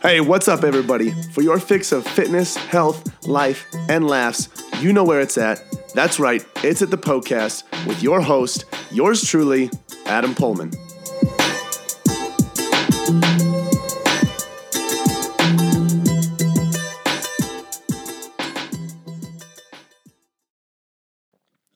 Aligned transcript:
Hey, 0.00 0.20
what's 0.20 0.46
up, 0.46 0.62
everybody? 0.62 1.10
For 1.32 1.42
your 1.42 1.58
fix 1.58 1.90
of 1.90 2.06
fitness, 2.06 2.54
health, 2.56 3.26
life, 3.26 3.66
and 3.88 4.06
laughs, 4.06 4.48
you 4.80 4.92
know 4.92 5.02
where 5.02 5.20
it's 5.20 5.36
at. 5.36 5.60
That's 5.92 6.20
right, 6.20 6.46
it's 6.62 6.82
at 6.82 6.90
the 6.90 6.96
Poecast 6.96 7.64
with 7.84 8.00
your 8.00 8.20
host, 8.20 8.64
yours 8.92 9.24
truly, 9.24 9.70
Adam 10.06 10.36
Poehlmann. 10.36 10.72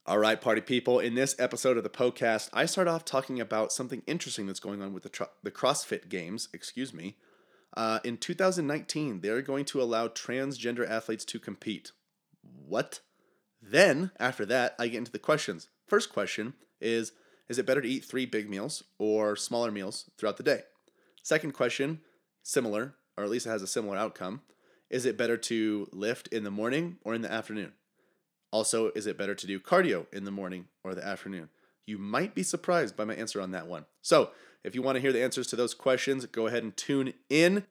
All 0.07 0.19
right, 0.19 0.41
party 0.41 0.61
people. 0.61 1.01
In 1.01 1.17
this 1.17 1.35
episode 1.41 1.77
of 1.77 1.83
the 1.83 1.91
Poecast, 1.91 2.51
I 2.53 2.67
start 2.67 2.87
off 2.87 3.05
talking 3.05 3.41
about 3.41 3.73
something 3.73 4.05
interesting 4.07 4.47
that's 4.47 4.61
going 4.61 4.81
on 4.81 4.93
with 4.93 5.03
the, 5.03 5.09
tr- 5.09 5.25
the 5.43 5.51
CrossFit 5.51 6.09
Games. 6.09 6.49
Excuse 6.55 6.95
me. 6.95 7.17
Uh, 7.75 8.01
in 8.05 8.17
2019, 8.17 9.21
they're 9.21 9.43
going 9.43 9.65
to 9.65 9.81
allow 9.81 10.09
transgender 10.09 10.89
athletes 10.89 11.25
to 11.25 11.39
compete. 11.39 11.93
What? 12.67 13.01
Then, 13.61 14.11
after 14.19 14.45
that, 14.47 14.75
I 14.79 14.89
get 14.89 14.99
into 14.99 15.13
the 15.13 15.19
questions. 15.19 15.69
First 15.87 16.13
question 16.13 16.55
is 16.81 17.13
Is 17.49 17.59
it 17.59 17.67
better 17.67 17.81
to 17.81 17.89
eat 17.89 18.05
three 18.05 18.27
big 18.27 18.51
meals 18.51 18.83
or 18.99 19.37
smaller 19.37 19.71
meals 19.71 20.11
throughout 20.19 20.37
the 20.37 20.43
day? 20.43 20.63
Second 21.23 21.53
question, 21.53 22.01
similar, 22.43 22.95
or 23.17 23.25
at 23.25 23.31
least 23.31 23.47
it 23.47 23.51
has 23.51 23.63
a 23.63 23.67
similar 23.67 23.97
outcome. 23.97 24.43
Is 24.91 25.07
it 25.07 25.17
better 25.17 25.37
to 25.39 25.89
lift 25.93 26.29
in 26.29 26.45
the 26.45 26.51
morning 26.51 26.99
or 27.05 27.15
in 27.15 27.23
the 27.23 27.33
afternoon? 27.33 27.73
Also, 28.51 28.91
is 28.91 29.07
it 29.07 29.17
better 29.17 29.35
to 29.35 29.47
do 29.47 29.59
cardio 29.59 30.07
in 30.13 30.25
the 30.25 30.31
morning 30.31 30.67
or 30.85 30.95
the 30.95 31.05
afternoon? 31.05 31.49
You 31.87 31.97
might 31.97 32.35
be 32.35 32.43
surprised 32.43 32.97
by 32.97 33.05
my 33.05 33.15
answer 33.15 33.41
on 33.41 33.53
that 33.53 33.67
one. 33.67 33.87
So, 34.03 34.31
if 34.65 34.75
you 34.75 34.83
want 34.83 34.97
to 34.97 35.01
hear 35.01 35.13
the 35.13 35.23
answers 35.23 35.47
to 35.49 35.57
those 35.57 35.75
questions, 35.75 36.27
go 36.27 36.47
ahead 36.47 36.63
and 36.63 36.77
tune 36.77 37.15
in. 37.29 37.65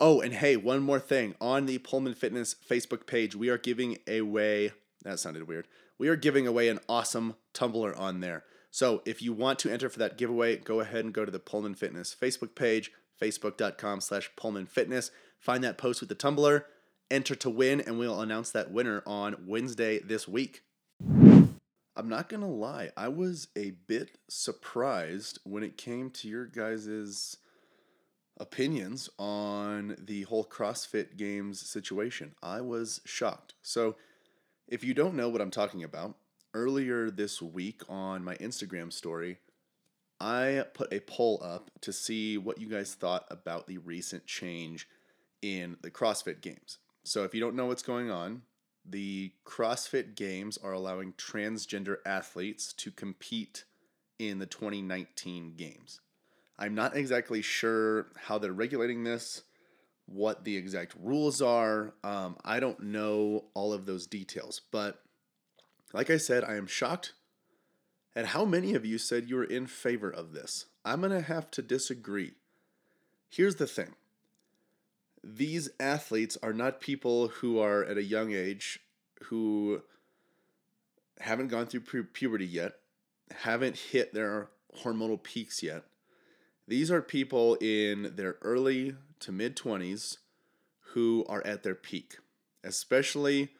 Oh, 0.00 0.20
and 0.20 0.34
hey, 0.34 0.56
one 0.56 0.82
more 0.82 1.00
thing. 1.00 1.34
On 1.40 1.66
the 1.66 1.78
Poehlmann 1.78 2.16
Fitness 2.16 2.54
Facebook 2.54 3.06
page, 3.06 3.34
we 3.34 3.48
are 3.48 3.58
giving 3.58 3.98
away, 4.06 4.72
that 5.02 5.18
sounded 5.18 5.48
weird. 5.48 5.66
We 5.98 6.08
are 6.08 6.16
giving 6.16 6.46
away 6.46 6.68
an 6.68 6.78
awesome 6.88 7.34
tumbler 7.52 7.96
on 7.96 8.20
there. 8.20 8.44
So 8.70 9.02
if 9.04 9.20
you 9.20 9.32
want 9.32 9.58
to 9.60 9.72
enter 9.72 9.88
for 9.88 9.98
that 9.98 10.16
giveaway, 10.16 10.56
go 10.56 10.80
ahead 10.80 11.04
and 11.04 11.12
go 11.12 11.24
to 11.24 11.32
the 11.32 11.40
Poehlmann 11.40 11.76
Fitness 11.76 12.14
Facebook 12.14 12.54
page, 12.54 12.92
facebook.com 13.20 14.00
slash 14.00 14.30
Poehlmann 14.38 14.68
Fitness. 14.68 15.10
Find 15.40 15.64
that 15.64 15.78
post 15.78 16.00
with 16.00 16.08
the 16.08 16.14
tumbler, 16.14 16.66
enter 17.10 17.34
to 17.34 17.50
win, 17.50 17.80
and 17.80 17.98
we'll 17.98 18.20
announce 18.20 18.50
that 18.52 18.70
winner 18.70 19.02
on 19.06 19.36
Wednesday 19.46 19.98
this 19.98 20.28
week. 20.28 20.62
I'm 21.98 22.08
not 22.08 22.28
to 22.42 22.46
lie, 22.46 22.90
I 22.96 23.08
was 23.08 23.48
a 23.56 23.72
bit 23.88 24.18
surprised 24.28 25.40
when 25.42 25.64
it 25.64 25.76
came 25.76 26.10
to 26.10 26.28
your 26.28 26.46
guys' 26.46 27.36
opinions 28.38 29.10
on 29.18 29.96
the 29.98 30.22
whole 30.22 30.44
CrossFit 30.44 31.16
Games 31.16 31.60
situation. 31.60 32.36
I 32.40 32.60
was 32.60 33.00
shocked. 33.04 33.54
So, 33.62 33.96
if 34.68 34.84
you 34.84 34.94
don't 34.94 35.16
know 35.16 35.28
what 35.28 35.40
I'm 35.40 35.50
talking 35.50 35.82
about, 35.82 36.14
earlier 36.54 37.10
this 37.10 37.42
week 37.42 37.82
on 37.88 38.22
my 38.22 38.36
Instagram 38.36 38.92
story, 38.92 39.38
I 40.20 40.66
put 40.74 40.92
a 40.92 41.00
poll 41.00 41.40
up 41.42 41.72
to 41.80 41.92
see 41.92 42.38
what 42.38 42.60
you 42.60 42.68
guys 42.68 42.94
thought 42.94 43.24
about 43.28 43.66
the 43.66 43.78
recent 43.78 44.24
change 44.24 44.86
in 45.42 45.76
the 45.82 45.90
CrossFit 45.90 46.42
Games. 46.42 46.78
So, 47.02 47.24
if 47.24 47.34
you 47.34 47.40
don't 47.40 47.56
know 47.56 47.66
what's 47.66 47.82
going 47.82 48.08
on, 48.08 48.42
the 48.90 49.32
CrossFit 49.44 50.14
Games 50.14 50.58
are 50.58 50.72
allowing 50.72 51.12
transgender 51.14 51.96
athletes 52.06 52.72
to 52.74 52.90
compete 52.90 53.64
in 54.18 54.38
the 54.38 54.46
2019 54.46 55.54
Games. 55.56 56.00
I'm 56.58 56.74
not 56.74 56.96
exactly 56.96 57.42
sure 57.42 58.08
how 58.16 58.38
they're 58.38 58.52
regulating 58.52 59.04
this, 59.04 59.42
what 60.06 60.44
the 60.44 60.56
exact 60.56 60.94
rules 61.00 61.40
are. 61.40 61.94
Um, 62.02 62.36
I 62.44 62.60
don't 62.60 62.80
know 62.84 63.44
all 63.54 63.72
of 63.72 63.86
those 63.86 64.06
details, 64.06 64.60
but 64.72 65.00
like 65.92 66.10
I 66.10 66.16
said, 66.16 66.44
I 66.44 66.56
am 66.56 66.66
shocked 66.66 67.12
at 68.16 68.26
how 68.26 68.44
many 68.44 68.74
of 68.74 68.84
you 68.84 68.98
said 68.98 69.28
you 69.28 69.36
were 69.36 69.44
in 69.44 69.66
favor 69.66 70.10
of 70.10 70.32
this. 70.32 70.66
I'm 70.84 71.00
going 71.00 71.12
to 71.12 71.20
have 71.20 71.50
to 71.52 71.62
disagree. 71.62 72.32
Here's 73.28 73.56
the 73.56 73.66
thing 73.66 73.94
these 75.22 75.68
athletes 75.78 76.38
are 76.42 76.52
not 76.52 76.80
people 76.80 77.28
who 77.28 77.58
are 77.58 77.84
at 77.84 77.98
a 77.98 78.02
young 78.02 78.32
age 78.32 78.80
who 79.24 79.82
haven't 81.20 81.48
gone 81.48 81.66
through 81.66 81.80
pu- 81.80 82.04
puberty 82.04 82.46
yet, 82.46 82.74
haven't 83.38 83.76
hit 83.76 84.14
their 84.14 84.48
hormonal 84.82 85.22
peaks 85.22 85.62
yet. 85.62 85.84
These 86.66 86.90
are 86.90 87.02
people 87.02 87.56
in 87.60 88.12
their 88.16 88.36
early 88.42 88.94
to 89.20 89.32
mid 89.32 89.56
20s 89.56 90.18
who 90.92 91.24
are 91.28 91.44
at 91.46 91.62
their 91.62 91.74
peak, 91.74 92.18
especially 92.62 93.50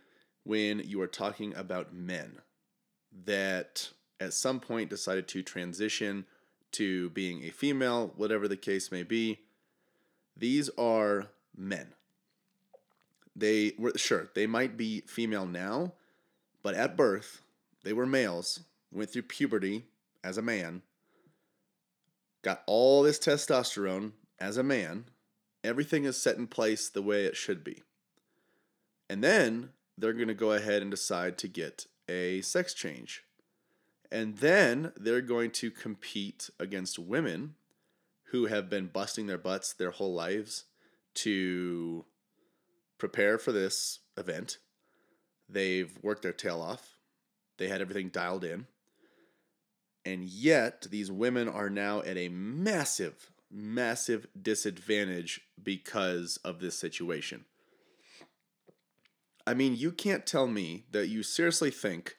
when 0.45 0.81
you 0.81 1.01
are 1.01 1.07
talking 1.09 1.55
about 1.55 1.93
men 1.93 2.39
that 3.25 3.91
at 4.21 4.33
some 4.33 4.61
point 4.61 4.91
decided 4.91 5.29
to 5.29 5.43
transition 5.43 6.27
to 6.73 7.11
being 7.11 7.45
a 7.45 7.51
female, 7.51 8.13
whatever 8.17 8.47
the 8.49 8.57
case 8.57 8.93
may 8.93 9.03
be. 9.03 9.41
These 10.37 10.71
are 10.79 11.29
men. 11.57 11.95
They 13.39 13.75
were 13.79 13.93
sure 13.97 14.31
they 14.35 14.49
might 14.49 14.77
be 14.77 15.03
female 15.03 15.47
now, 15.47 15.93
but 16.63 16.75
at 16.75 16.97
birth 16.97 17.43
they 17.85 17.93
were 17.93 18.07
males, 18.07 18.61
went 18.91 19.11
through 19.11 19.23
puberty 19.23 19.85
as 20.25 20.37
a 20.39 20.43
man, 20.43 20.83
got 22.43 22.63
all 22.67 23.03
this 23.03 23.19
testosterone 23.19 24.13
as 24.41 24.57
a 24.57 24.65
man. 24.65 25.05
Everything 25.63 26.05
is 26.05 26.21
set 26.21 26.37
in 26.37 26.49
place 26.49 26.89
the 26.89 27.03
way 27.03 27.25
it 27.25 27.37
should 27.37 27.63
be. 27.63 27.83
And 29.09 29.23
then 29.23 29.71
they're 29.97 30.13
going 30.13 30.29
to 30.29 30.35
go 30.35 30.53
ahead 30.53 30.83
and 30.83 30.91
decide 30.91 31.39
to 31.39 31.49
get 31.49 31.87
a 32.09 32.41
sex 32.41 32.75
change. 32.75 33.25
And 34.11 34.39
then 34.39 34.93
they're 34.97 35.21
going 35.21 35.53
to 35.53 35.71
compete 35.71 36.51
against 36.59 36.99
women 36.99 37.55
who 38.31 38.47
have 38.47 38.69
been 38.69 38.89
busting 38.89 39.27
their 39.27 39.39
butts 39.39 39.73
their 39.73 39.91
whole 39.93 40.15
lives 40.15 40.65
to 41.15 42.05
prepare 42.99 43.39
for 43.39 43.53
this 43.53 44.01
event. 44.17 44.59
They've 45.49 45.97
worked 46.03 46.23
their 46.23 46.33
tail 46.33 46.61
off. 46.61 46.99
They 47.57 47.69
had 47.69 47.81
everything 47.81 48.09
dialed 48.09 48.45
in. 48.45 48.67
And 50.05 50.25
yet, 50.25 50.87
these 50.91 51.11
women 51.11 51.49
are 51.49 51.71
now 51.71 52.01
at 52.03 52.17
a 52.17 52.29
massive, 52.29 53.31
massive 53.51 54.27
disadvantage 54.41 55.41
because 55.63 56.39
of 56.45 56.61
this 56.61 56.79
situation. 56.79 57.45
I 59.47 59.55
mean, 59.55 59.77
you 59.77 59.93
can't 59.93 60.27
tell 60.27 60.47
me 60.47 60.85
that 60.93 61.09
you 61.09 61.23
seriously 61.23 61.71
think 61.71 62.17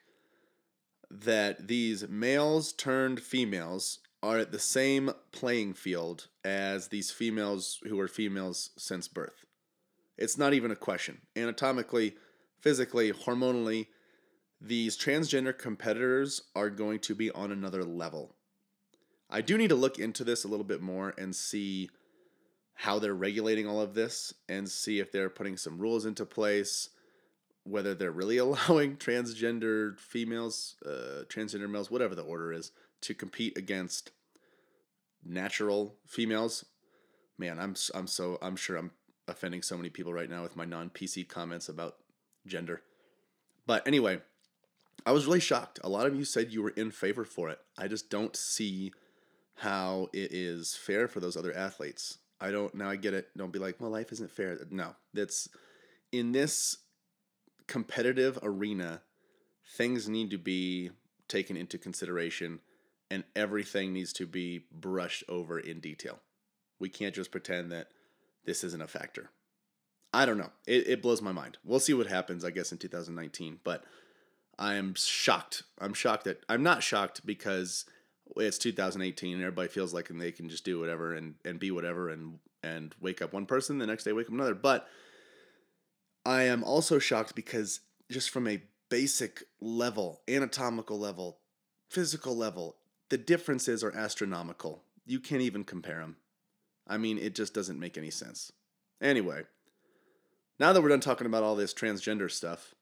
that 1.10 1.68
these 1.68 2.08
males 2.08 2.72
turned 2.72 3.20
females 3.20 3.98
are 4.22 4.38
at 4.38 4.52
the 4.52 4.58
same 4.58 5.10
playing 5.32 5.74
field 5.74 6.28
as 6.44 6.88
these 6.88 7.10
females 7.10 7.78
who 7.84 7.98
are 7.98 8.08
females 8.08 8.70
since 8.76 9.08
birth. 9.08 9.46
It's 10.20 10.38
not 10.38 10.52
even 10.52 10.70
a 10.70 10.76
question. 10.76 11.22
Anatomically, 11.34 12.14
physically, 12.60 13.10
hormonally, 13.12 13.86
these 14.60 14.96
transgender 14.96 15.56
competitors 15.56 16.42
are 16.54 16.70
going 16.70 16.98
to 17.00 17.14
be 17.14 17.30
on 17.30 17.50
another 17.50 17.82
level. 17.82 18.36
I 19.30 19.40
do 19.40 19.56
need 19.56 19.68
to 19.68 19.76
look 19.76 19.98
into 19.98 20.24
this 20.24 20.44
a 20.44 20.48
little 20.48 20.64
bit 20.64 20.82
more 20.82 21.14
and 21.16 21.34
see 21.34 21.88
how 22.74 22.98
they're 22.98 23.14
regulating 23.14 23.66
all 23.66 23.80
of 23.80 23.94
this 23.94 24.34
and 24.48 24.68
see 24.68 25.00
if 25.00 25.12
they're 25.12 25.30
putting 25.30 25.56
some 25.56 25.78
rules 25.78 26.04
into 26.04 26.26
place, 26.26 26.90
whether 27.64 27.94
they're 27.94 28.10
really 28.10 28.36
allowing 28.38 28.96
transgender 28.96 29.98
females, 29.98 30.76
uh, 30.84 31.24
transgender 31.28 31.70
males, 31.70 31.90
whatever 31.90 32.14
the 32.14 32.22
order 32.22 32.52
is, 32.52 32.72
to 33.02 33.14
compete 33.14 33.56
against 33.56 34.10
natural 35.24 35.94
females. 36.06 36.64
Man, 37.38 37.58
I'm 37.58 37.74
I'm 37.94 38.06
so 38.06 38.38
I'm 38.42 38.56
sure 38.56 38.76
I'm 38.76 38.90
offending 39.30 39.62
so 39.62 39.76
many 39.76 39.90
people 39.90 40.12
right 40.12 40.30
now 40.30 40.42
with 40.42 40.56
my 40.56 40.64
non 40.64 40.90
PC 40.90 41.28
comments 41.28 41.68
about 41.68 41.96
gender. 42.46 42.82
But 43.66 43.86
anyway, 43.86 44.20
I 45.06 45.12
was 45.12 45.26
really 45.26 45.40
shocked. 45.40 45.80
A 45.82 45.88
lot 45.88 46.06
of 46.06 46.14
you 46.14 46.24
said 46.24 46.52
you 46.52 46.62
were 46.62 46.70
in 46.70 46.90
favor 46.90 47.24
for 47.24 47.48
it. 47.48 47.60
I 47.78 47.88
just 47.88 48.10
don't 48.10 48.36
see 48.36 48.92
how 49.56 50.08
it 50.12 50.32
is 50.32 50.74
fair 50.74 51.06
for 51.08 51.20
those 51.20 51.36
other 51.36 51.54
athletes. 51.56 52.18
I 52.40 52.50
don't 52.50 52.74
now 52.74 52.88
I 52.88 52.96
get 52.96 53.14
it. 53.14 53.28
Don't 53.36 53.52
be 53.52 53.58
like, 53.58 53.80
well, 53.80 53.90
life 53.90 54.12
isn't 54.12 54.30
fair. 54.30 54.58
No. 54.70 54.94
That's 55.12 55.48
in 56.12 56.32
this 56.32 56.78
competitive 57.66 58.38
arena, 58.42 59.02
things 59.76 60.08
need 60.08 60.30
to 60.30 60.38
be 60.38 60.90
taken 61.28 61.56
into 61.56 61.78
consideration 61.78 62.60
and 63.10 63.24
everything 63.36 63.92
needs 63.92 64.12
to 64.14 64.26
be 64.26 64.64
brushed 64.72 65.24
over 65.28 65.58
in 65.58 65.80
detail. 65.80 66.18
We 66.78 66.88
can't 66.88 67.14
just 67.14 67.30
pretend 67.30 67.70
that 67.72 67.88
this 68.44 68.64
isn't 68.64 68.82
a 68.82 68.86
factor. 68.86 69.30
I 70.12 70.26
don't 70.26 70.38
know. 70.38 70.50
It, 70.66 70.88
it 70.88 71.02
blows 71.02 71.22
my 71.22 71.32
mind. 71.32 71.58
We'll 71.64 71.80
see 71.80 71.94
what 71.94 72.08
happens, 72.08 72.44
I 72.44 72.50
guess, 72.50 72.72
in 72.72 72.78
2019. 72.78 73.60
But 73.62 73.84
I 74.58 74.74
am 74.74 74.94
shocked. 74.94 75.62
I'm 75.78 75.94
shocked 75.94 76.24
that 76.24 76.44
I'm 76.48 76.62
not 76.62 76.82
shocked 76.82 77.24
because 77.24 77.84
it's 78.36 78.58
2018 78.58 79.34
and 79.34 79.42
everybody 79.42 79.68
feels 79.68 79.94
like 79.94 80.08
they 80.08 80.32
can 80.32 80.48
just 80.48 80.64
do 80.64 80.78
whatever 80.78 81.14
and, 81.14 81.34
and 81.44 81.58
be 81.58 81.70
whatever 81.70 82.08
and 82.08 82.38
and 82.62 82.94
wake 83.00 83.22
up 83.22 83.32
one 83.32 83.46
person, 83.46 83.78
the 83.78 83.86
next 83.86 84.04
day 84.04 84.12
wake 84.12 84.26
up 84.26 84.34
another. 84.34 84.54
But 84.54 84.86
I 86.26 86.42
am 86.42 86.62
also 86.62 86.98
shocked 86.98 87.34
because 87.34 87.80
just 88.10 88.30
from 88.30 88.46
a 88.46 88.62
basic 88.90 89.44
level, 89.60 90.20
anatomical 90.28 90.98
level, 90.98 91.38
physical 91.88 92.36
level, 92.36 92.76
the 93.08 93.18
differences 93.18 93.82
are 93.82 93.96
astronomical. 93.96 94.84
You 95.06 95.20
can't 95.20 95.42
even 95.42 95.64
compare 95.64 96.00
them. 96.00 96.16
I 96.90 96.98
mean, 96.98 97.18
it 97.18 97.36
just 97.36 97.54
doesn't 97.54 97.78
make 97.78 97.96
any 97.96 98.10
sense. 98.10 98.52
Anyway, 99.00 99.44
now 100.58 100.72
that 100.72 100.82
we're 100.82 100.88
done 100.88 101.00
talking 101.00 101.26
about 101.26 101.44
all 101.44 101.54
this 101.54 101.72
transgender 101.72 102.30
stuff, 102.30 102.74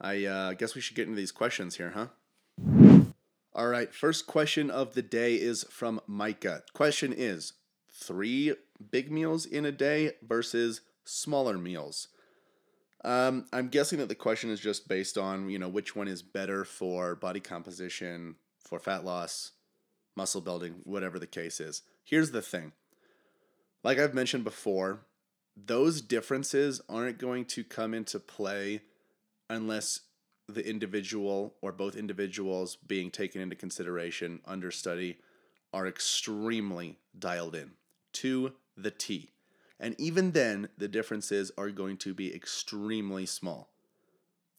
I 0.00 0.24
uh, 0.24 0.52
guess 0.54 0.74
we 0.74 0.80
should 0.80 0.96
get 0.96 1.06
into 1.06 1.16
these 1.16 1.30
questions 1.30 1.76
here, 1.76 1.92
huh? 1.94 3.04
All 3.54 3.68
right, 3.68 3.94
first 3.94 4.26
question 4.26 4.70
of 4.70 4.94
the 4.94 5.02
day 5.02 5.34
is 5.34 5.64
from 5.70 6.00
Micah. 6.06 6.62
Question 6.72 7.14
is 7.16 7.52
three 7.92 8.54
big 8.90 9.12
meals 9.12 9.44
in 9.44 9.66
a 9.66 9.70
day 9.70 10.12
versus 10.26 10.80
smaller 11.04 11.58
meals. 11.58 12.08
Um, 13.04 13.44
I'm 13.52 13.68
guessing 13.68 13.98
that 13.98 14.08
the 14.08 14.14
question 14.14 14.48
is 14.48 14.58
just 14.58 14.88
based 14.88 15.18
on, 15.18 15.50
you 15.50 15.58
know, 15.58 15.68
which 15.68 15.94
one 15.94 16.08
is 16.08 16.22
better 16.22 16.64
for 16.64 17.14
body 17.14 17.40
composition, 17.40 18.36
for 18.58 18.80
fat 18.80 19.04
loss, 19.04 19.52
muscle 20.16 20.40
building, 20.40 20.76
whatever 20.84 21.18
the 21.18 21.26
case 21.26 21.60
is. 21.60 21.82
Here's 22.02 22.30
the 22.30 22.42
thing. 22.42 22.72
Like 23.84 23.98
I've 23.98 24.14
mentioned 24.14 24.44
before, 24.44 25.00
those 25.54 26.00
differences 26.00 26.80
aren't 26.88 27.18
going 27.18 27.44
to 27.44 27.62
come 27.62 27.92
into 27.92 28.18
play 28.18 28.80
unless 29.48 30.00
the 30.48 30.66
individual 30.66 31.54
or 31.60 31.70
both 31.70 31.94
individuals 31.94 32.76
being 32.76 33.10
taken 33.10 33.42
into 33.42 33.54
consideration 33.54 34.40
under 34.46 34.70
study 34.70 35.18
are 35.72 35.86
extremely 35.86 36.98
dialed 37.16 37.54
in 37.54 37.72
to 38.14 38.52
the 38.76 38.90
T. 38.90 39.30
And 39.78 39.94
even 40.00 40.32
then, 40.32 40.68
the 40.78 40.88
differences 40.88 41.52
are 41.58 41.70
going 41.70 41.98
to 41.98 42.14
be 42.14 42.34
extremely 42.34 43.26
small. 43.26 43.70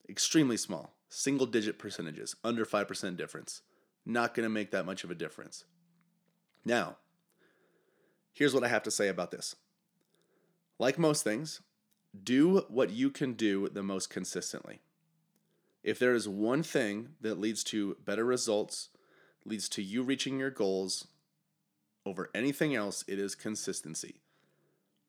Extremely 0.07 0.57
small. 0.57 0.94
Single 1.10 1.48
digit 1.48 1.80
percentages, 1.80 2.36
under 2.44 2.66
5% 2.66 3.18
difference. 3.18 3.62
Not 4.06 4.36
going 4.36 4.44
to 4.44 4.50
make 4.50 4.72
that 4.72 4.86
much 4.86 5.04
of 5.04 5.10
a 5.10 5.16
difference. 5.16 5.66
Now, 6.63 6.98
here's 8.36 8.54
what 8.54 8.64
I 8.64 8.68
have 8.68 8.84
to 8.84 8.92
say 8.92 9.08
about 9.08 9.32
this. 9.32 9.56
Like 10.78 11.00
most 11.00 11.24
things, 11.24 11.62
do 12.24 12.66
what 12.68 12.92
you 12.92 13.10
can 13.10 13.34
do 13.34 13.70
the 13.70 13.82
most 13.82 14.10
consistently. 14.10 14.82
If 15.84 15.98
there 15.98 16.14
is 16.14 16.28
one 16.28 16.62
thing 16.62 17.10
that 17.22 17.40
leads 17.40 17.64
to 17.66 17.98
better 18.06 18.26
results, 18.26 18.90
leads 19.46 19.70
to 19.70 19.82
you 19.82 20.04
reaching 20.04 20.40
your 20.40 20.52
goals 20.52 21.08
over 22.06 22.30
anything 22.36 22.76
else, 22.76 23.04
it 23.08 23.20
is 23.20 23.36
consistency. 23.36 24.22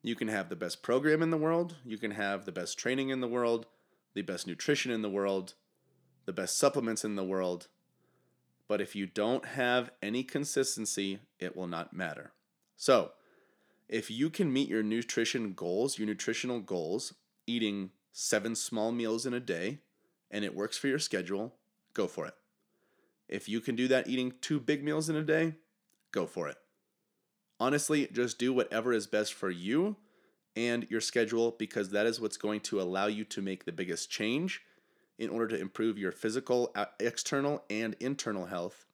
You 0.03 0.15
can 0.15 0.29
have 0.29 0.49
the 0.49 0.57
best 0.57 0.83
program 0.83 1.21
in 1.21 1.31
the 1.31 1.37
world, 1.37 1.77
you 1.85 1.99
can 1.99 2.13
have 2.13 2.45
the 2.45 2.53
best 2.53 2.79
training 2.79 3.09
in 3.09 3.21
the 3.21 3.29
world, 3.29 3.67
the 4.15 4.23
best 4.23 4.47
nutrition 4.47 4.93
in 4.93 5.03
the 5.03 5.11
world, 5.11 5.55
the 6.27 6.33
best 6.33 6.57
supplements 6.57 7.05
in 7.05 7.17
the 7.17 7.25
world. 7.25 7.69
But 8.69 8.81
if 8.81 8.95
you 8.95 9.07
don't 9.07 9.45
have 9.45 9.91
any 10.03 10.23
consistency, 10.23 11.21
it 11.39 11.57
will 11.57 11.67
not 11.67 11.93
matter. 11.93 12.33
So, 12.77 13.13
if 13.89 14.11
you 14.11 14.31
can 14.31 14.53
meet 14.53 14.69
your 14.69 14.83
nutrition 14.83 15.53
goals, 15.53 15.99
your 15.99 16.07
nutritional 16.07 16.61
goals, 16.61 17.15
eating 17.47 17.91
seven 18.13 18.55
small 18.55 18.93
meals 18.93 19.27
in 19.27 19.35
a 19.35 19.41
day, 19.41 19.79
and 20.31 20.45
it 20.45 20.55
works 20.55 20.77
for 20.77 20.89
your 20.89 20.99
schedule, 20.99 21.55
go 21.95 22.07
for 22.07 22.27
it. 22.27 22.35
If 23.29 23.49
you 23.49 23.61
can 23.61 23.77
do 23.77 23.89
that 23.89 24.09
eating 24.09 24.35
two 24.41 24.61
big 24.61 24.85
meals 24.85 25.09
in 25.09 25.17
a 25.17 25.23
day, 25.23 25.55
go 26.13 26.27
for 26.27 26.49
it. 26.49 26.57
Honestly, 27.59 28.09
just 28.13 28.39
do 28.39 28.53
whatever 28.53 28.93
is 28.93 29.07
best 29.07 29.33
for 29.33 29.51
you 29.51 29.97
and 30.55 30.87
your 30.91 31.01
schedule 31.01 31.55
because 31.59 31.91
that 31.91 32.07
is 32.07 32.21
what's 32.21 32.37
going 32.37 32.61
to 32.61 32.81
allow 32.81 33.07
you 33.07 33.25
to 33.25 33.43
make 33.43 33.65
the 33.65 33.73
biggest 33.73 34.11
change 34.11 34.63
in 35.19 35.31
order 35.31 35.49
to 35.49 35.61
improve 35.61 35.99
your 35.99 36.13
physical, 36.13 36.71
uh, 36.75 36.87
external, 37.01 37.65
and 37.71 37.97
internal 38.01 38.47
health, 38.47 38.85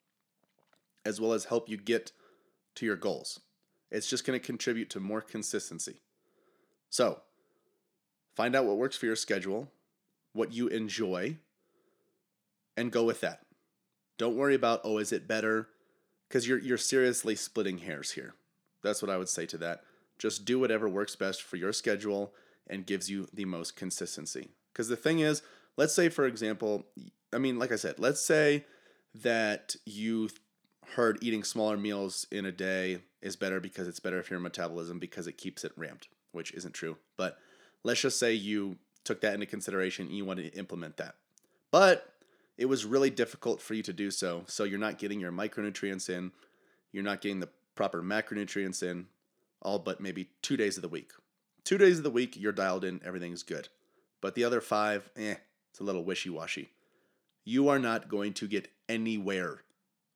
as 1.05 1.21
well 1.21 1.33
as 1.33 1.47
help 1.47 1.69
you 1.69 1.77
get 1.77 2.13
to 2.77 2.87
your 2.87 2.97
goals. 2.97 3.41
It's 3.93 4.09
just 4.09 4.27
going 4.27 4.39
to 4.39 4.45
contribute 4.45 4.91
to 4.91 5.01
more 5.01 5.21
consistency. 5.21 6.01
So, 6.89 7.21
find 8.35 8.57
out 8.57 8.65
what 8.65 8.79
works 8.79 8.97
for 8.97 9.07
your 9.07 9.17
schedule, 9.17 9.71
what 10.33 10.53
you 10.53 10.69
enjoy, 10.69 11.37
and 12.77 12.91
go 12.91 13.05
with 13.05 13.21
that. 13.21 13.41
Don't 14.17 14.37
worry 14.37 14.55
about, 14.55 14.81
oh, 14.83 14.99
is 14.99 15.13
it 15.13 15.29
better? 15.29 15.69
Because 16.27 16.49
you're, 16.49 16.59
you're 16.59 16.79
seriously 16.79 17.37
splitting 17.37 17.79
hairs 17.79 18.13
here. 18.13 18.35
That's 18.83 19.03
what 19.03 19.11
I 19.11 19.19
would 19.19 19.29
say 19.29 19.45
to 19.47 19.59
that. 19.59 19.83
Just 20.19 20.47
do 20.47 20.59
whatever 20.59 20.89
works 20.89 21.15
best 21.15 21.43
for 21.43 21.57
your 21.57 21.73
schedule 21.73 22.33
and 22.67 22.87
gives 22.87 23.11
you 23.11 23.29
the 23.33 23.45
most 23.45 23.77
consistency. 23.77 24.49
Because 24.73 24.89
the 24.89 24.97
thing 24.97 25.19
is, 25.19 25.43
let's 25.77 25.95
say, 25.95 26.09
for 26.09 26.25
example, 26.25 26.87
I 27.33 27.39
mean, 27.39 27.59
like 27.59 27.73
I 27.73 27.77
said, 27.77 27.99
let's 27.99 28.25
say 28.25 28.65
that 29.15 29.77
you 29.85 30.31
heard 30.95 31.19
eating 31.21 31.45
smaller 31.45 31.77
meals 31.77 32.27
in 32.31 32.45
a 32.45 32.53
day 32.53 32.99
is 33.21 33.37
better 33.37 33.61
because 33.61 33.89
it's 33.89 34.01
better 34.01 34.23
for 34.23 34.35
your 34.35 34.41
metabolism 34.41 34.99
because 34.99 35.27
it 35.27 35.39
keeps 35.39 35.65
it 35.65 35.73
ramped, 35.77 36.09
which 36.33 36.53
isn't 36.53 36.73
true. 36.73 36.97
But 37.17 37.39
let's 37.85 38.01
just 38.01 38.19
say 38.19 38.33
you 38.33 38.77
took 39.05 39.21
that 39.21 39.35
into 39.35 39.47
consideration 39.47 40.07
and 40.07 40.17
you 40.17 40.25
wanted 40.25 40.53
to 40.53 40.59
implement 40.59 40.97
that. 40.99 41.17
But 41.71 42.13
it 42.59 42.67
was 42.67 42.85
really 42.85 43.11
difficult 43.11 43.61
for 43.61 43.75
you 43.75 43.83
to 43.83 43.93
do 43.93 44.11
so. 44.11 44.45
So 44.47 44.65
you're 44.65 44.79
not 44.79 44.99
getting 44.99 45.21
your 45.21 45.33
micronutrients 45.33 46.09
in, 46.09 46.33
you're 46.93 47.03
not 47.03 47.21
getting 47.21 47.41
the 47.41 47.49
proper 47.75 48.03
macronutrients 48.03 48.83
in, 48.83 49.07
all 49.63 49.79
but 49.79 50.01
maybe 50.01 50.29
two 50.43 50.57
days 50.57 50.77
of 50.77 50.83
the 50.83 50.89
week. 50.89 51.13
Two 51.65 51.79
days 51.79 51.99
of 51.99 52.05
the 52.05 52.11
week, 52.11 52.37
you're 52.37 52.53
dialed 52.53 52.85
in, 52.85 53.01
everything's 53.05 53.43
good. 53.43 53.69
But 54.21 54.35
the 54.35 54.45
other 54.45 54.61
five, 54.61 55.11
eh, 55.17 55.37
it's 55.71 55.81
a 55.81 55.85
little 55.85 56.05
wishy 56.05 56.31
washy. 56.31 56.71
You 57.45 57.69
are 57.69 57.79
not 57.79 58.09
going 58.09 58.35
to 58.35 58.47
get 58.47 58.69
anywhere. 58.89 59.63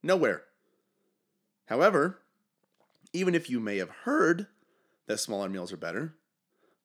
Nowhere. 0.03 0.45
However, 1.67 2.21
even 3.13 3.35
if 3.35 3.51
you 3.51 3.61
may 3.61 3.79
have 3.79 3.91
heard 4.05 4.47
that 5.07 5.19
smaller 5.19 5.49
meals 5.49 5.73
are 5.73 5.77
better, 5.77 6.15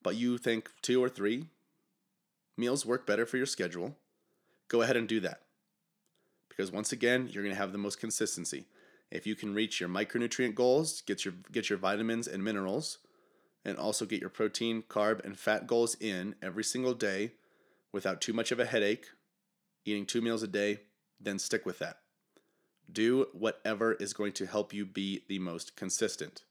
but 0.04 0.16
you 0.16 0.38
think 0.38 0.70
two 0.82 1.04
or 1.04 1.10
three, 1.10 1.48
meals 2.58 2.86
work 2.86 3.06
better 3.06 3.26
for 3.26 3.38
your 3.38 3.46
schedule, 3.46 3.98
go 4.68 4.82
ahead 4.82 4.98
and 4.98 5.08
do 5.08 5.20
that. 5.20 5.42
Because 6.50 6.72
once 6.72 6.92
again, 6.92 7.30
you're 7.32 7.44
going 7.44 7.56
to 7.56 7.62
have 7.62 7.72
the 7.72 7.78
most 7.78 8.00
consistency. 8.00 8.66
If 9.10 9.28
you 9.28 9.36
can 9.36 9.54
reach 9.54 9.80
your 9.80 9.90
micronutrient 9.90 10.56
goals, 10.56 11.02
get 11.02 11.26
your 11.26 11.34
get 11.52 11.70
your 11.70 11.80
vitamins 11.80 12.28
and 12.28 12.44
minerals, 12.44 13.00
and 13.66 13.78
also 13.78 14.06
get 14.06 14.22
your 14.22 14.30
protein, 14.30 14.84
carb, 14.84 15.24
and 15.26 15.38
fat 15.38 15.68
goals 15.68 15.96
in 16.00 16.36
every 16.42 16.64
single 16.64 16.94
day 16.94 17.34
without 17.92 18.22
too 18.22 18.34
much 18.34 18.52
of 18.52 18.60
a 18.60 18.66
headache, 18.66 19.08
eating 19.86 20.06
two 20.06 20.22
meals 20.22 20.44
a 20.44 20.48
day, 20.48 20.82
then 21.20 21.40
stick 21.40 21.66
with 21.66 21.80
that. 21.80 22.01
Do 22.92 23.28
whatever 23.34 23.94
is 23.94 24.14
going 24.14 24.34
to 24.34 24.46
help 24.46 24.74
you 24.74 24.86
be 24.86 25.24
the 25.28 25.40
most 25.40 25.76
consistent. 25.76 26.44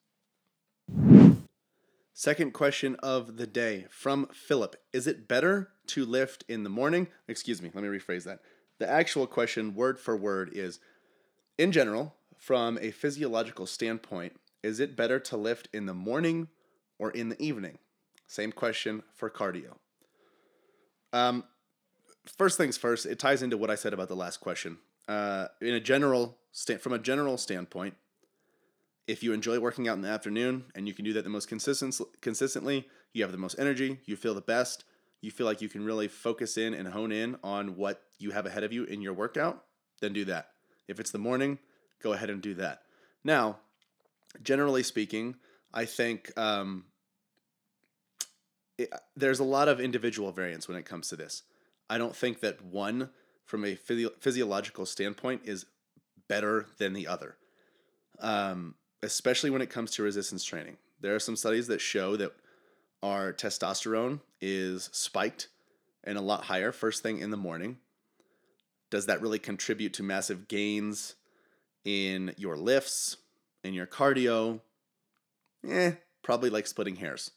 Second 2.13 2.53
question 2.53 2.97
of 2.97 3.37
the 3.37 3.47
day 3.47 3.87
from 3.91 4.29
Philip 4.33 4.77
Is 4.93 5.07
it 5.07 5.29
better 5.29 5.71
to 5.89 6.05
lift 6.05 6.45
in 6.49 6.65
the 6.65 6.71
morning? 6.71 7.09
Excuse 7.29 7.63
me, 7.63 7.71
let 7.75 7.83
me 7.83 7.89
rephrase 7.89 8.25
that. 8.25 8.41
The 8.79 8.89
actual 8.89 9.27
question, 9.27 9.75
word 9.75 9.99
for 9.99 10.17
word, 10.17 10.51
is 10.53 10.81
In 11.59 11.73
general, 11.73 12.15
from 12.37 12.79
a 12.81 12.91
physiological 12.91 13.67
standpoint, 13.67 14.35
is 14.63 14.81
it 14.81 14.97
better 14.97 15.19
to 15.21 15.37
lift 15.37 15.69
in 15.73 15.87
the 15.87 15.95
morning 15.95 16.49
or 16.99 17.11
in 17.11 17.29
the 17.29 17.43
evening? 17.43 17.79
Same 18.27 18.53
question 18.53 19.03
for 19.15 19.29
cardio. 19.29 19.77
Um, 21.13 21.45
first 22.27 22.57
things 22.57 22.77
first, 22.77 23.07
it 23.07 23.19
ties 23.19 23.43
into 23.43 23.57
what 23.57 23.71
I 23.71 23.75
said 23.75 23.93
about 23.93 24.09
the 24.09 24.17
last 24.17 24.39
question. 24.39 24.79
Uh, 25.09 25.49
in 25.61 25.75
a 25.75 25.81
general 25.81 26.39
sta- 26.53 26.79
from 26.79 26.93
a 26.93 26.99
general 26.99 27.37
standpoint, 27.37 27.95
if 29.07 29.23
you 29.23 29.33
enjoy 29.33 29.59
working 29.59 29.89
out 29.89 29.97
in 29.97 30.03
the 30.03 30.09
afternoon 30.09 30.65
and 30.75 30.87
you 30.87 30.95
can 30.95 31.05
do 31.05 31.13
that 31.13 31.25
the 31.25 31.31
most 31.31 31.49
consistent, 31.49 32.01
consistently, 32.21 32.87
you 33.13 33.23
have 33.23 33.33
the 33.33 33.39
most 33.39 33.59
energy, 33.59 33.99
you 34.05 34.15
feel 34.17 34.35
the 34.35 34.41
best, 34.41 34.85
you 35.21 35.31
feel 35.31 35.47
like 35.47 35.61
you 35.61 35.69
can 35.69 35.85
really 35.85 36.09
focus 36.09 36.57
in 36.57 36.75
and 36.75 36.89
hone 36.89 37.13
in 37.13 37.37
on 37.43 37.77
what 37.77 38.03
you 38.19 38.31
have 38.31 38.47
ahead 38.47 38.63
of 38.63 38.73
you 38.73 38.85
in 38.85 39.03
your 39.03 39.13
workout, 39.13 39.65
then 40.01 40.13
do 40.13 40.25
that. 40.25 40.51
If 40.87 41.01
it's 41.01 41.11
the 41.11 41.19
morning, 41.19 41.59
go 42.03 42.13
ahead 42.13 42.31
and 42.31 42.41
do 42.41 42.55
that. 42.55 42.83
Now, 43.25 43.59
generally 44.43 44.83
speaking, 44.83 45.37
I 45.75 45.85
think 45.85 46.37
um, 46.39 46.85
it, 48.79 48.93
there's 49.17 49.41
a 49.41 49.45
lot 49.45 49.69
of 49.69 49.81
individual 49.81 50.33
variance 50.33 50.69
when 50.69 50.77
it 50.77 50.85
comes 50.87 51.09
to 51.09 51.17
this. 51.17 51.43
I 51.89 51.99
don't 51.99 52.15
think 52.15 52.41
that 52.41 52.65
one, 52.65 53.11
from 53.51 53.65
a 53.65 53.75
physio- 53.75 54.13
physiological 54.21 54.87
standpoint, 54.87 55.43
is 55.45 55.67
better 56.29 56.67
than 56.79 56.93
the 56.93 57.09
other. 57.09 57.37
Um, 58.21 58.77
especially 59.03 59.51
when 59.51 59.61
it 59.61 59.71
comes 59.71 59.91
to 59.93 60.05
resistance 60.05 60.45
training. 60.45 60.77
There 61.01 61.17
are 61.17 61.21
some 61.21 61.35
studies 61.35 61.67
that 61.67 61.81
show 61.81 62.17
that 62.17 62.33
our 63.03 63.33
testosterone 63.33 64.21
is 64.41 64.89
spiked 64.93 65.49
and 66.05 66.17
a 66.17 66.21
lot 66.21 66.45
higher 66.45 66.71
first 66.71 67.03
thing 67.03 67.19
in 67.19 67.31
the 67.31 67.37
morning. 67.37 67.79
Does 68.89 69.07
that 69.07 69.21
really 69.21 69.39
contribute 69.39 69.95
to 69.95 70.03
massive 70.05 70.47
gains 70.47 71.17
in 71.85 72.33
your 72.37 72.57
lifts, 72.57 73.17
in 73.65 73.75
your 73.75 73.87
cardio? 73.87 74.61
Eh, 75.67 75.93
probably 76.23 76.51
like 76.51 76.69
splitting 76.69 76.97
hairs. 76.97 77.33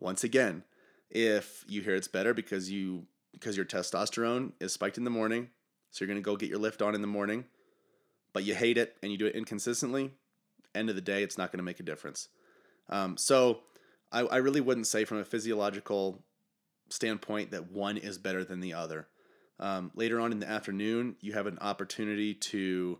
Once 0.00 0.24
again, 0.24 0.62
if 1.10 1.64
you 1.68 1.82
hear 1.82 1.94
it's 1.94 2.08
better 2.08 2.32
because 2.32 2.70
you 2.70 3.06
because 3.32 3.56
your 3.56 3.66
testosterone 3.66 4.52
is 4.60 4.72
spiked 4.72 4.98
in 4.98 5.04
the 5.04 5.10
morning, 5.10 5.50
so 5.90 6.04
you're 6.04 6.12
going 6.12 6.22
to 6.22 6.24
go 6.24 6.36
get 6.36 6.48
your 6.48 6.58
lift 6.58 6.82
on 6.82 6.94
in 6.94 7.00
the 7.00 7.06
morning, 7.06 7.44
but 8.32 8.44
you 8.44 8.54
hate 8.54 8.78
it 8.78 8.96
and 9.02 9.10
you 9.10 9.18
do 9.18 9.26
it 9.26 9.34
inconsistently, 9.34 10.12
end 10.74 10.88
of 10.88 10.94
the 10.94 11.02
day, 11.02 11.22
it's 11.22 11.38
not 11.38 11.50
going 11.52 11.58
to 11.58 11.64
make 11.64 11.80
a 11.80 11.84
difference. 11.84 12.28
Um, 12.88 13.16
so 13.16 13.60
I, 14.12 14.20
I 14.20 14.36
really 14.36 14.60
wouldn't 14.60 14.86
say 14.86 15.04
from 15.04 15.18
a 15.18 15.24
physiological 15.24 16.22
standpoint 16.88 17.50
that 17.50 17.70
one 17.70 17.96
is 17.96 18.18
better 18.18 18.44
than 18.44 18.60
the 18.60 18.74
other. 18.74 19.08
Um, 19.60 19.90
later 19.94 20.20
on 20.20 20.32
in 20.32 20.40
the 20.40 20.48
afternoon, 20.48 21.16
you 21.20 21.32
have 21.32 21.46
an 21.46 21.58
opportunity 21.60 22.34
to 22.34 22.98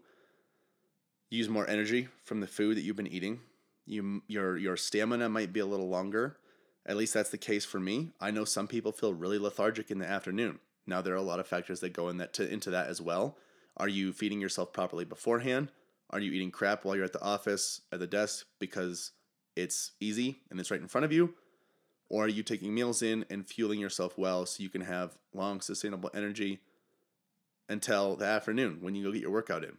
use 1.31 1.49
more 1.49 1.69
energy 1.69 2.09
from 2.25 2.41
the 2.41 2.47
food 2.47 2.77
that 2.77 2.83
you've 2.83 2.97
been 2.97 3.07
eating. 3.07 3.41
You 3.87 4.23
your 4.27 4.57
your 4.57 4.77
stamina 4.77 5.29
might 5.29 5.53
be 5.53 5.61
a 5.61 5.67
little 5.67 5.89
longer. 5.89 6.37
At 6.85 6.97
least 6.97 7.15
that's 7.15 7.31
the 7.31 7.39
case 7.39 7.65
for 7.65 7.79
me. 7.79 8.13
I 8.21 8.31
know 8.31 8.45
some 8.45 8.67
people 8.67 8.93
feel 8.93 9.15
really 9.15 9.39
lethargic 9.39 9.91
in 9.91 9.99
the 9.99 10.07
afternoon. 10.07 10.59
Now 10.89 11.03
there 11.03 11.13
are 11.13 11.17
a 11.17 11.23
lot 11.23 11.39
of 11.39 11.47
factors 11.47 11.81
that 11.81 11.93
go 11.93 12.09
in 12.09 12.17
that 12.17 12.33
to, 12.35 12.51
into 12.51 12.71
that 12.71 12.89
as 12.89 13.01
well. 13.01 13.37
Are 13.77 13.89
you 13.89 14.13
feeding 14.13 14.41
yourself 14.41 14.73
properly 14.73 15.05
beforehand? 15.05 15.71
Are 16.11 16.19
you 16.19 16.33
eating 16.33 16.51
crap 16.51 16.85
while 16.85 16.97
you're 16.97 17.05
at 17.05 17.13
the 17.13 17.23
office 17.23 17.83
at 17.93 18.01
the 18.01 18.07
desk 18.07 18.47
because 18.59 19.13
it's 19.55 19.93
easy 20.01 20.41
and 20.51 20.59
it's 20.59 20.71
right 20.71 20.81
in 20.81 20.89
front 20.89 21.05
of 21.05 21.13
you? 21.13 21.35
Or 22.09 22.25
are 22.25 22.29
you 22.29 22.43
taking 22.43 22.75
meals 22.75 23.03
in 23.03 23.27
and 23.29 23.47
fueling 23.47 23.79
yourself 23.79 24.17
well 24.17 24.47
so 24.47 24.63
you 24.63 24.71
can 24.71 24.81
have 24.81 25.19
long, 25.35 25.61
sustainable 25.61 26.11
energy 26.15 26.61
until 27.69 28.17
the 28.17 28.25
afternoon 28.25 28.79
when 28.81 28.95
you 28.95 29.05
go 29.05 29.13
get 29.13 29.21
your 29.21 29.31
workout 29.31 29.65
in? 29.65 29.77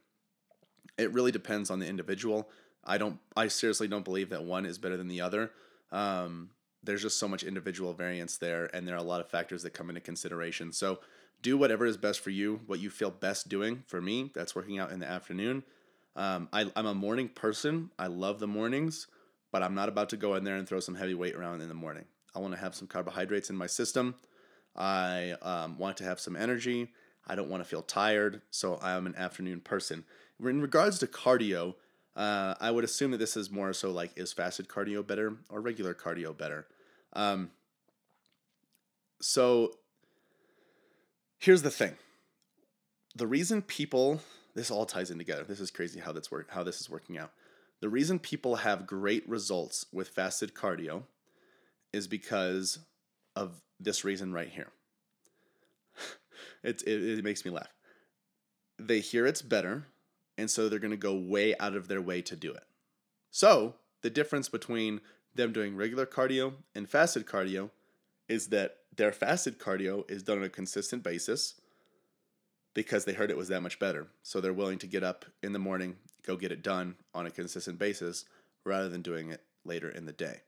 It 1.00 1.12
really 1.12 1.32
depends 1.32 1.72
on 1.72 1.80
the 1.80 1.88
individual. 1.88 2.50
I 2.86 3.00
don't, 3.00 3.18
I 3.36 3.48
seriously 3.48 3.88
don't 3.88 4.06
believe 4.06 4.30
that 4.30 4.44
one 4.44 4.68
is 4.68 4.78
better 4.78 4.96
than 4.96 5.08
the 5.08 5.22
other. 5.22 5.52
Um, 5.92 6.52
there's 6.84 7.02
just 7.02 7.20
so 7.20 7.28
much 7.28 7.44
individual 7.44 7.94
variance 7.94 8.38
there, 8.38 8.70
and 8.74 8.88
there 8.88 8.96
are 8.96 9.00
a 9.00 9.04
lot 9.04 9.22
of 9.22 9.30
factors 9.30 9.64
that 9.64 9.72
come 9.72 9.90
into 9.90 10.02
consideration. 10.02 10.72
So, 10.72 11.00
do 11.42 11.58
whatever 11.58 11.86
is 11.86 11.96
best 11.96 12.20
for 12.20 12.32
you, 12.32 12.60
what 12.68 12.80
you 12.80 12.90
feel 12.90 13.12
best 13.12 13.48
doing. 13.48 13.84
For 13.88 14.02
me, 14.02 14.32
that's 14.36 14.56
working 14.56 14.78
out 14.78 14.92
in 14.92 15.00
the 15.00 15.08
afternoon. 15.08 15.64
Um, 16.16 16.50
I, 16.52 16.70
I'm 16.76 16.86
a 16.86 16.94
morning 16.94 17.30
person. 17.30 17.92
I 17.98 18.08
love 18.08 18.40
the 18.40 18.48
mornings, 18.48 19.08
but 19.52 19.64
I'm 19.64 19.74
not 19.74 19.88
about 19.88 20.10
to 20.10 20.18
go 20.18 20.36
in 20.36 20.44
there 20.44 20.56
and 20.56 20.68
throw 20.68 20.82
some 20.82 20.96
heavy 20.96 21.14
weight 21.14 21.36
around 21.36 21.62
in 21.62 21.70
the 21.70 21.74
morning. 21.74 22.06
I 22.36 22.40
want 22.40 22.54
to 22.54 22.60
have 22.60 22.76
some 22.76 22.88
carbohydrates 22.88 23.50
in 23.50 23.56
my 23.56 23.68
system. 23.68 24.16
I 24.76 25.36
um, 25.42 25.78
want 25.78 25.98
to 25.98 26.04
have 26.04 26.20
some 26.20 26.36
energy. 26.36 26.92
I 27.26 27.36
don't 27.36 27.50
want 27.50 27.64
to 27.64 27.70
feel 27.70 27.82
tired, 27.82 28.42
so 28.50 28.76
I 28.82 28.92
am 28.92 29.06
an 29.06 29.16
afternoon 29.16 29.62
person. 29.62 30.04
In 30.44 30.62
regards 30.62 31.00
to 31.00 31.08
cardio, 31.08 31.76
uh, 32.16 32.56
I 32.60 32.72
would 32.72 32.84
assume 32.84 33.12
that 33.12 33.18
this 33.18 33.38
is 33.38 33.50
more 33.50 33.74
so 33.74 33.92
like 33.92 34.12
is 34.16 34.34
fasted 34.34 34.68
cardio 34.68 35.06
better 35.06 35.38
or 35.50 35.62
regular 35.62 35.94
cardio 35.94 36.38
better? 36.38 36.68
Um, 37.14 37.52
so 39.22 39.74
here's 41.40 41.62
the 41.62 41.72
thing. 41.72 41.96
The 43.16 43.28
reason 43.28 43.62
people 43.62 44.22
this 44.56 44.72
all 44.72 44.86
ties 44.86 45.12
in 45.12 45.18
together. 45.18 45.44
This 45.44 45.60
is 45.60 45.72
crazy 45.72 46.00
how 46.00 46.12
that's 46.12 46.32
work 46.32 46.50
how 46.50 46.64
this 46.64 46.82
is 46.82 46.90
working 46.90 47.18
out. 47.18 47.32
The 47.82 47.90
reason 47.90 48.20
people 48.20 48.58
have 48.58 48.88
great 48.88 49.28
results 49.28 49.86
with 49.94 50.10
fasted 50.10 50.54
cardio 50.54 51.04
is 51.94 52.08
because 52.08 52.80
of 53.36 53.62
this 53.80 54.04
reason 54.04 54.34
right 54.34 54.50
here. 54.50 54.72
it, 56.64 56.82
it, 56.84 57.20
it 57.20 57.24
makes 57.24 57.46
me 57.46 57.52
laugh. 57.52 57.74
They 58.78 59.00
hear 59.00 59.26
it's 59.26 59.42
better, 59.42 59.86
and 60.40 60.50
so 60.50 60.70
they're 60.70 60.80
going 60.80 60.92
to 60.92 60.98
go 60.98 61.14
way 61.14 61.56
out 61.60 61.76
of 61.76 61.88
their 61.88 62.02
way 62.02 62.22
to 62.24 62.36
do 62.36 62.52
it. 62.52 62.64
So, 63.32 63.76
the 64.02 64.10
difference 64.10 64.50
between 64.50 65.02
them 65.36 65.52
doing 65.52 65.76
regular 65.76 66.06
cardio 66.06 66.54
and 66.74 66.90
fasted 66.90 67.26
cardio 67.26 67.70
is 68.28 68.48
that 68.48 68.78
their 68.96 69.12
fasted 69.12 69.60
cardio 69.60 70.10
is 70.10 70.24
done 70.24 70.38
on 70.38 70.44
a 70.44 70.50
consistent 70.50 71.04
basis 71.04 71.56
because 72.74 73.06
they 73.06 73.14
heard 73.14 73.32
it 73.32 73.38
was 73.38 73.50
that 73.50 73.62
much 73.62 73.80
better. 73.80 74.08
So 74.24 74.40
they're 74.40 74.54
willing 74.54 74.80
to 74.80 74.88
get 74.88 75.04
up 75.04 75.26
in 75.44 75.54
the 75.54 75.60
morning, 75.60 75.98
go 76.26 76.38
get 76.38 76.52
it 76.52 76.64
done 76.64 76.96
on 77.14 77.26
a 77.26 77.32
consistent 77.32 77.80
basis 77.80 78.26
rather 78.64 78.90
than 78.90 79.02
doing 79.02 79.32
it 79.32 79.42
later 79.66 79.90
in 79.90 80.06
the 80.06 80.14
day. 80.14 80.42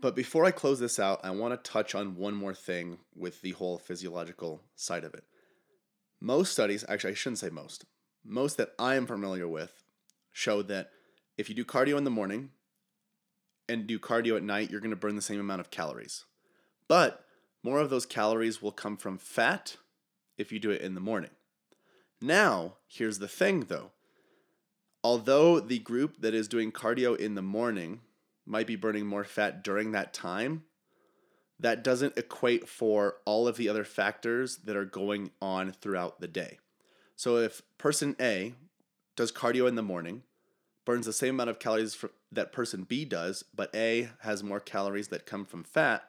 But 0.00 0.16
before 0.16 0.44
I 0.44 0.50
close 0.50 0.80
this 0.80 0.98
out, 0.98 1.20
I 1.22 1.30
want 1.30 1.52
to 1.54 1.70
touch 1.70 1.94
on 1.94 2.16
one 2.16 2.34
more 2.34 2.54
thing 2.54 2.98
with 3.14 3.40
the 3.40 3.52
whole 3.52 3.78
physiological 3.78 4.60
side 4.74 5.04
of 5.04 5.14
it. 5.14 5.24
Most 6.20 6.52
studies, 6.52 6.84
actually, 6.88 7.12
I 7.12 7.14
shouldn't 7.14 7.38
say 7.38 7.50
most, 7.50 7.84
most 8.24 8.56
that 8.56 8.72
I 8.78 8.94
am 8.94 9.06
familiar 9.06 9.48
with 9.48 9.82
show 10.32 10.62
that 10.62 10.90
if 11.36 11.48
you 11.48 11.54
do 11.54 11.64
cardio 11.64 11.96
in 11.96 12.04
the 12.04 12.10
morning 12.10 12.50
and 13.68 13.86
do 13.86 13.98
cardio 13.98 14.36
at 14.36 14.42
night, 14.42 14.70
you're 14.70 14.80
going 14.80 14.90
to 14.90 14.96
burn 14.96 15.16
the 15.16 15.22
same 15.22 15.40
amount 15.40 15.60
of 15.60 15.70
calories. 15.70 16.24
But 16.88 17.24
more 17.62 17.78
of 17.78 17.90
those 17.90 18.06
calories 18.06 18.60
will 18.60 18.72
come 18.72 18.96
from 18.96 19.18
fat 19.18 19.76
if 20.36 20.52
you 20.52 20.58
do 20.58 20.70
it 20.70 20.82
in 20.82 20.94
the 20.94 21.00
morning. 21.00 21.30
Now, 22.20 22.74
here's 22.86 23.18
the 23.18 23.28
thing 23.28 23.66
though. 23.68 23.90
Although 25.04 25.58
the 25.58 25.80
group 25.80 26.20
that 26.20 26.34
is 26.34 26.46
doing 26.46 26.70
cardio 26.70 27.16
in 27.16 27.34
the 27.34 27.42
morning 27.42 28.00
might 28.46 28.66
be 28.66 28.76
burning 28.76 29.06
more 29.06 29.24
fat 29.24 29.64
during 29.64 29.92
that 29.92 30.14
time, 30.14 30.64
that 31.58 31.84
doesn't 31.84 32.16
equate 32.16 32.68
for 32.68 33.16
all 33.24 33.48
of 33.48 33.56
the 33.56 33.68
other 33.68 33.84
factors 33.84 34.58
that 34.58 34.76
are 34.76 34.84
going 34.84 35.30
on 35.40 35.72
throughout 35.72 36.20
the 36.20 36.28
day. 36.28 36.58
So 37.22 37.36
if 37.36 37.62
person 37.78 38.16
A 38.20 38.54
does 39.14 39.30
cardio 39.30 39.68
in 39.68 39.76
the 39.76 39.80
morning, 39.82 40.24
burns 40.84 41.06
the 41.06 41.12
same 41.12 41.36
amount 41.36 41.50
of 41.50 41.60
calories 41.60 42.04
that 42.32 42.50
person 42.50 42.82
B 42.82 43.04
does, 43.04 43.44
but 43.54 43.72
A 43.76 44.08
has 44.22 44.42
more 44.42 44.58
calories 44.58 45.06
that 45.06 45.24
come 45.24 45.44
from 45.44 45.62
fat, 45.62 46.02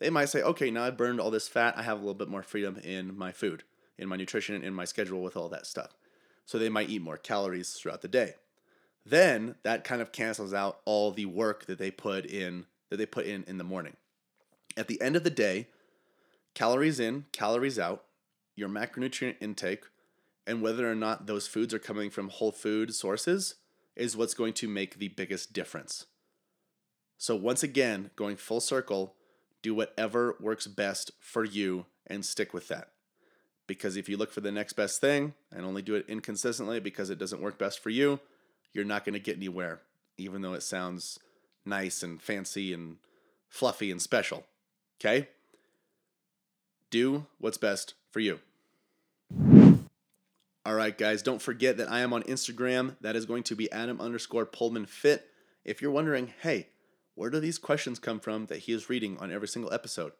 they 0.00 0.10
might 0.10 0.28
say, 0.28 0.42
okay, 0.42 0.70
now 0.70 0.84
I 0.84 0.90
burned 0.90 1.18
all 1.18 1.30
this 1.30 1.48
fat, 1.48 1.78
I 1.78 1.82
have 1.82 1.96
a 1.96 2.00
little 2.00 2.12
bit 2.12 2.28
more 2.28 2.42
freedom 2.42 2.76
in 2.76 3.16
my 3.16 3.32
food, 3.32 3.62
in 3.96 4.06
my 4.06 4.16
nutrition, 4.16 4.62
in 4.62 4.74
my 4.74 4.84
schedule 4.84 5.22
with 5.22 5.34
all 5.34 5.48
that 5.48 5.64
stuff. 5.64 5.96
So 6.44 6.58
they 6.58 6.68
might 6.68 6.90
eat 6.90 7.00
more 7.00 7.16
calories 7.16 7.72
throughout 7.72 8.02
the 8.02 8.08
day 8.08 8.34
then 9.06 9.54
that 9.62 9.84
kind 9.84 10.00
of 10.00 10.12
cancels 10.12 10.54
out 10.54 10.80
all 10.84 11.10
the 11.10 11.26
work 11.26 11.66
that 11.66 11.78
they 11.78 11.90
put 11.90 12.24
in 12.24 12.66
that 12.90 12.96
they 12.96 13.06
put 13.06 13.26
in 13.26 13.44
in 13.46 13.58
the 13.58 13.64
morning. 13.64 13.96
At 14.76 14.88
the 14.88 15.00
end 15.00 15.16
of 15.16 15.24
the 15.24 15.30
day, 15.30 15.68
calories 16.54 17.00
in, 17.00 17.26
calories 17.32 17.78
out, 17.78 18.04
your 18.56 18.68
macronutrient 18.68 19.36
intake, 19.40 19.84
and 20.46 20.62
whether 20.62 20.90
or 20.90 20.94
not 20.94 21.26
those 21.26 21.46
foods 21.46 21.72
are 21.72 21.78
coming 21.78 22.10
from 22.10 22.28
whole 22.28 22.52
food 22.52 22.94
sources 22.94 23.56
is 23.96 24.16
what's 24.16 24.34
going 24.34 24.52
to 24.54 24.68
make 24.68 24.98
the 24.98 25.08
biggest 25.08 25.52
difference. 25.52 26.06
So, 27.16 27.36
once 27.36 27.62
again, 27.62 28.10
going 28.16 28.36
full 28.36 28.60
circle, 28.60 29.14
do 29.62 29.74
whatever 29.74 30.36
works 30.40 30.66
best 30.66 31.12
for 31.20 31.44
you 31.44 31.86
and 32.06 32.24
stick 32.24 32.52
with 32.52 32.68
that. 32.68 32.88
Because 33.66 33.96
if 33.96 34.08
you 34.08 34.16
look 34.16 34.30
for 34.30 34.42
the 34.42 34.52
next 34.52 34.74
best 34.74 35.00
thing 35.00 35.32
and 35.50 35.64
only 35.64 35.80
do 35.80 35.94
it 35.94 36.04
inconsistently 36.06 36.80
because 36.80 37.08
it 37.08 37.18
doesn't 37.18 37.40
work 37.40 37.58
best 37.58 37.78
for 37.78 37.88
you, 37.88 38.20
you're 38.72 38.84
not 38.84 39.04
going 39.04 39.14
to 39.14 39.20
get 39.20 39.36
anywhere, 39.36 39.80
even 40.18 40.42
though 40.42 40.52
it 40.52 40.62
sounds 40.62 41.18
nice 41.64 42.02
and 42.02 42.20
fancy 42.20 42.74
and 42.74 42.96
fluffy 43.48 43.90
and 43.90 44.02
special. 44.02 44.44
Okay? 45.00 45.28
Do 46.90 47.26
what's 47.38 47.56
best 47.56 47.94
for 48.10 48.20
you. 48.20 48.40
All 50.66 50.74
right, 50.74 50.96
guys, 50.96 51.20
don't 51.20 51.42
forget 51.42 51.76
that 51.76 51.92
I 51.92 52.00
am 52.00 52.14
on 52.14 52.22
Instagram. 52.22 52.96
That 53.02 53.16
is 53.16 53.26
going 53.26 53.42
to 53.44 53.54
be 53.54 53.70
Adam 53.70 54.00
underscore 54.00 54.46
Poehlmann 54.46 54.88
Fit. 54.88 55.28
If 55.62 55.82
you're 55.82 55.90
wondering, 55.90 56.32
hey, 56.40 56.68
where 57.14 57.28
do 57.28 57.38
these 57.38 57.58
questions 57.58 57.98
come 57.98 58.18
from 58.18 58.46
that 58.46 58.60
he 58.60 58.72
is 58.72 58.88
reading 58.88 59.18
on 59.18 59.30
every 59.30 59.46
single 59.46 59.74
episode? 59.74 60.12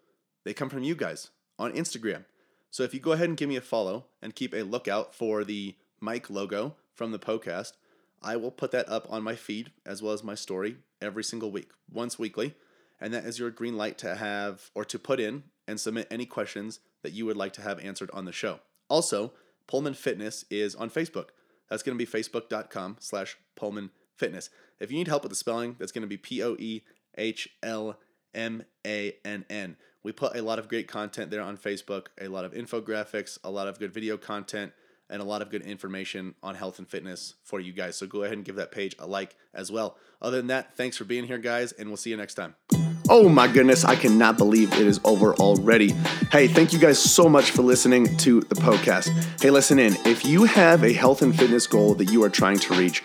They 0.44 0.52
come 0.52 0.68
from 0.68 0.82
you 0.82 0.94
guys 0.94 1.30
on 1.58 1.72
Instagram. 1.72 2.26
So 2.70 2.82
if 2.82 2.92
you 2.92 3.00
go 3.00 3.12
ahead 3.12 3.30
and 3.30 3.38
give 3.38 3.48
me 3.48 3.56
a 3.56 3.62
follow 3.62 4.04
and 4.20 4.34
keep 4.34 4.52
a 4.52 4.64
lookout 4.64 5.14
for 5.14 5.44
the 5.44 5.76
mic 5.98 6.28
logo 6.28 6.74
from 6.92 7.10
the 7.10 7.18
Poecast, 7.18 7.72
I 8.20 8.36
will 8.36 8.50
put 8.50 8.70
that 8.72 8.86
up 8.86 9.06
on 9.08 9.22
my 9.22 9.36
feed 9.36 9.72
as 9.86 10.02
well 10.02 10.12
as 10.12 10.22
my 10.22 10.34
story 10.34 10.76
every 11.00 11.24
single 11.24 11.50
week, 11.50 11.70
once 11.90 12.18
weekly. 12.18 12.54
And 13.00 13.14
that 13.14 13.24
is 13.24 13.38
your 13.38 13.50
green 13.50 13.78
light 13.78 13.96
to 13.98 14.16
have 14.16 14.70
or 14.74 14.84
to 14.84 14.98
put 14.98 15.20
in 15.20 15.44
and 15.66 15.80
submit 15.80 16.06
any 16.10 16.26
questions 16.26 16.80
that 17.02 17.14
you 17.14 17.24
would 17.24 17.38
like 17.38 17.54
to 17.54 17.62
have 17.62 17.80
answered 17.80 18.10
on 18.12 18.26
the 18.26 18.32
show. 18.32 18.60
Also, 18.90 19.32
Poehlmann 19.68 19.96
Fitness 19.96 20.44
is 20.50 20.74
on 20.74 20.90
Facebook. 20.90 21.28
That's 21.68 21.82
going 21.82 21.98
to 21.98 22.04
be 22.04 22.10
facebook.com 22.10 22.96
slash 23.00 23.36
Poehlmann 23.58 23.90
Fitness. 24.16 24.50
If 24.80 24.90
you 24.90 24.98
need 24.98 25.08
help 25.08 25.22
with 25.22 25.30
the 25.30 25.36
spelling, 25.36 25.76
that's 25.78 25.92
going 25.92 26.02
to 26.02 26.08
be 26.08 26.16
P 26.16 26.42
O 26.42 26.56
E 26.58 26.82
H 27.16 27.48
L 27.62 27.98
M 28.34 28.64
A 28.86 29.16
N 29.24 29.44
N. 29.48 29.76
We 30.02 30.12
put 30.12 30.36
a 30.36 30.42
lot 30.42 30.58
of 30.58 30.68
great 30.68 30.86
content 30.86 31.30
there 31.30 31.40
on 31.40 31.56
Facebook, 31.56 32.08
a 32.20 32.28
lot 32.28 32.44
of 32.44 32.52
infographics, 32.52 33.38
a 33.42 33.50
lot 33.50 33.68
of 33.68 33.78
good 33.78 33.92
video 33.92 34.16
content 34.16 34.72
and 35.10 35.20
a 35.20 35.24
lot 35.24 35.42
of 35.42 35.50
good 35.50 35.62
information 35.62 36.34
on 36.42 36.54
health 36.54 36.78
and 36.78 36.88
fitness 36.88 37.34
for 37.42 37.60
you 37.60 37.72
guys. 37.72 37.96
So 37.96 38.06
go 38.06 38.22
ahead 38.22 38.36
and 38.36 38.44
give 38.44 38.56
that 38.56 38.72
page 38.72 38.94
a 38.98 39.06
like 39.06 39.36
as 39.52 39.70
well. 39.70 39.96
Other 40.20 40.38
than 40.38 40.46
that, 40.48 40.76
thanks 40.76 40.96
for 40.96 41.04
being 41.04 41.24
here, 41.24 41.38
guys, 41.38 41.72
and 41.72 41.88
we'll 41.88 41.96
see 41.96 42.10
you 42.10 42.16
next 42.16 42.34
time. 42.34 42.54
Oh 43.16 43.28
my 43.28 43.46
goodness, 43.46 43.84
I 43.84 43.94
cannot 43.94 44.38
believe 44.38 44.72
it 44.72 44.88
is 44.88 44.98
over 45.04 45.34
already. 45.36 45.90
Hey, 46.32 46.48
thank 46.48 46.72
you 46.72 46.80
guys 46.80 46.98
so 46.98 47.28
much 47.28 47.52
for 47.52 47.62
listening 47.62 48.16
to 48.16 48.40
the 48.40 48.56
Poecast. 48.56 49.08
Hey, 49.40 49.50
listen 49.50 49.78
in. 49.78 49.94
If 50.04 50.24
you 50.24 50.42
have 50.42 50.82
a 50.82 50.92
health 50.92 51.22
and 51.22 51.32
fitness 51.32 51.68
goal 51.68 51.94
that 51.94 52.06
you 52.06 52.24
are 52.24 52.28
trying 52.28 52.58
to 52.58 52.74
reach, 52.74 53.04